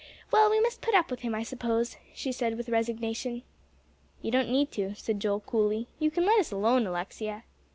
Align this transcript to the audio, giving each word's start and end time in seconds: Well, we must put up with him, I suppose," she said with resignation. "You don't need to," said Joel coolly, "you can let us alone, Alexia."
Well, 0.31 0.49
we 0.49 0.59
must 0.59 0.81
put 0.81 0.95
up 0.95 1.11
with 1.11 1.19
him, 1.19 1.35
I 1.35 1.43
suppose," 1.43 1.97
she 2.11 2.31
said 2.31 2.57
with 2.57 2.69
resignation. 2.69 3.43
"You 4.23 4.31
don't 4.31 4.49
need 4.49 4.71
to," 4.71 4.95
said 4.95 5.19
Joel 5.19 5.41
coolly, 5.41 5.89
"you 5.99 6.09
can 6.09 6.25
let 6.25 6.39
us 6.39 6.51
alone, 6.51 6.87
Alexia." 6.87 7.43